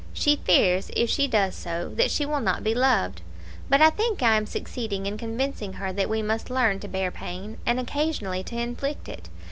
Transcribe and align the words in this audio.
She 0.13 0.37
fears, 0.37 0.89
if 0.95 1.11
she 1.11 1.27
does 1.27 1.53
so, 1.53 1.89
that 1.89 2.09
she 2.09 2.25
will 2.25 2.39
not 2.39 2.63
be 2.63 2.73
loved; 2.73 3.21
but 3.69 3.81
I 3.83 3.91
think 3.91 4.23
I 4.23 4.35
am 4.35 4.47
succeeding 4.47 5.05
in 5.05 5.15
convincing 5.15 5.73
her 5.73 5.93
that 5.93 6.09
we 6.09 6.23
must 6.23 6.49
learn 6.49 6.79
to 6.79 6.87
bear 6.87 7.11
pain, 7.11 7.59
and 7.67 7.79
occasionally 7.79 8.41
to 8.45 8.57
inflict 8.57 9.07
it. 9.07 9.29